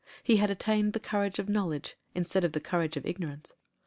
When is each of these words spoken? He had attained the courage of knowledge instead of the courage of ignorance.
He 0.23 0.37
had 0.37 0.49
attained 0.49 0.93
the 0.93 0.99
courage 0.99 1.37
of 1.37 1.47
knowledge 1.47 1.95
instead 2.15 2.43
of 2.43 2.53
the 2.53 2.59
courage 2.59 2.97
of 2.97 3.05
ignorance. 3.05 3.53